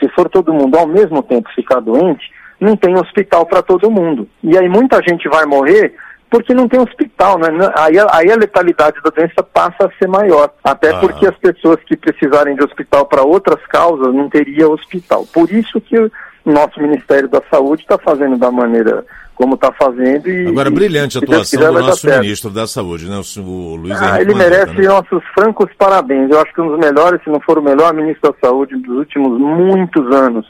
se 0.00 0.08
for 0.08 0.28
todo 0.28 0.52
mundo 0.52 0.76
ao 0.76 0.86
mesmo 0.86 1.22
tempo 1.22 1.48
ficar 1.54 1.80
doente, 1.80 2.30
não 2.58 2.76
tem 2.76 2.94
hospital 2.94 3.46
para 3.46 3.62
todo 3.62 3.90
mundo. 3.90 4.28
E 4.42 4.56
aí 4.56 4.68
muita 4.68 5.00
gente 5.02 5.28
vai 5.28 5.46
morrer 5.46 5.94
porque 6.30 6.54
não 6.54 6.68
tem 6.68 6.80
hospital, 6.80 7.38
né? 7.38 7.48
Aí, 7.76 7.96
aí 8.12 8.32
a 8.32 8.36
letalidade 8.36 9.02
da 9.02 9.10
doença 9.10 9.42
passa 9.42 9.86
a 9.86 9.90
ser 9.98 10.08
maior. 10.08 10.50
Até 10.62 10.90
ah. 10.90 11.00
porque 11.00 11.26
as 11.26 11.36
pessoas 11.36 11.78
que 11.84 11.96
precisarem 11.96 12.54
de 12.54 12.64
hospital 12.64 13.04
para 13.06 13.22
outras 13.22 13.60
causas 13.66 14.14
não 14.14 14.30
teria 14.30 14.68
hospital. 14.68 15.26
Por 15.32 15.50
isso 15.50 15.80
que 15.80 15.98
o 15.98 16.10
nosso 16.44 16.80
Ministério 16.80 17.28
da 17.28 17.42
Saúde 17.50 17.82
está 17.82 17.98
fazendo 17.98 18.38
da 18.38 18.50
maneira 18.50 19.04
como 19.34 19.54
está 19.54 19.72
fazendo. 19.72 20.28
E, 20.28 20.46
Agora, 20.48 20.70
brilhante 20.70 21.16
a 21.16 21.20
atuação 21.20 21.58
quiser, 21.58 21.72
do 21.72 21.80
nosso 21.80 22.06
ministro 22.06 22.50
da 22.50 22.66
Saúde, 22.66 23.08
né? 23.08 23.20
O, 23.38 23.74
Luiz 23.74 24.00
ah, 24.00 24.20
Ele 24.20 24.34
merece 24.34 24.74
né? 24.74 24.86
nossos 24.86 25.22
francos 25.34 25.70
parabéns. 25.78 26.30
Eu 26.30 26.38
acho 26.40 26.52
que 26.52 26.60
um 26.60 26.68
dos 26.68 26.78
melhores, 26.78 27.22
se 27.24 27.30
não 27.30 27.40
for 27.40 27.58
o 27.58 27.62
melhor 27.62 27.94
ministro 27.94 28.30
da 28.32 28.48
Saúde 28.48 28.76
dos 28.76 28.98
últimos 28.98 29.40
muitos 29.40 30.14
anos 30.14 30.46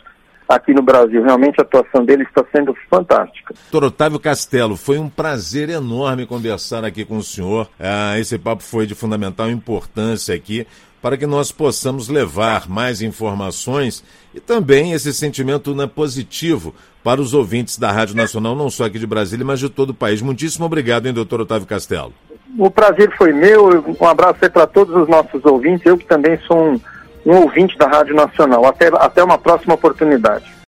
aqui 0.50 0.75
no 0.75 0.83
Brasil. 0.83 1.23
Realmente 1.23 1.61
a 1.61 1.62
atuação 1.62 2.04
dele 2.04 2.25
está 2.25 2.45
sendo 2.54 2.76
fantástica. 2.90 3.54
Doutor 3.71 3.88
Otávio 3.88 4.19
Castelo, 4.19 4.76
foi 4.76 4.99
um 4.99 5.09
prazer 5.09 5.69
enorme 5.69 6.26
conversar 6.26 6.85
aqui 6.85 7.04
com 7.04 7.19
o 7.19 7.23
senhor. 7.23 7.69
Ah, 7.78 8.19
esse 8.19 8.37
papo 8.37 8.62
foi 8.62 8.87
de 8.87 8.95
fundamental 8.95 9.49
importância 9.49 10.35
aqui 10.35 10.66
para 11.00 11.16
que 11.16 11.26
nós 11.26 11.50
possamos 11.50 12.09
levar 12.09 12.69
mais 12.69 13.00
informações 13.00 14.04
e 14.35 14.40
também 14.40 14.92
esse 14.92 15.14
sentimento 15.14 15.75
né, 15.75 15.87
positivo 15.87 16.75
para 17.02 17.21
os 17.21 17.33
ouvintes 17.33 17.78
da 17.78 17.90
Rádio 17.90 18.14
Nacional, 18.14 18.54
não 18.54 18.69
só 18.69 18.85
aqui 18.85 18.99
de 18.99 19.07
Brasília, 19.07 19.47
mas 19.47 19.59
de 19.59 19.71
todo 19.71 19.90
o 19.90 19.95
país. 19.95 20.21
Muitíssimo 20.21 20.66
obrigado, 20.66 21.07
hein, 21.07 21.14
doutor 21.14 21.40
Otávio 21.40 21.66
Castelo. 21.66 22.12
O 22.59 22.71
prazer 22.71 23.11
foi 23.16 23.33
meu. 23.33 23.97
Um 23.99 24.07
abraço 24.07 24.38
aí 24.42 24.50
para 24.50 24.66
todos 24.66 24.95
os 24.95 25.09
nossos 25.09 25.42
ouvintes. 25.45 25.87
Eu 25.87 25.97
que 25.97 26.04
também 26.04 26.38
sou 26.47 26.73
um, 26.73 26.80
um 27.25 27.37
ouvinte 27.43 27.77
da 27.77 27.87
Rádio 27.87 28.15
Nacional. 28.15 28.65
Até, 28.67 28.89
até 28.89 29.23
uma 29.23 29.39
próxima 29.39 29.75
oportunidade. 29.75 30.53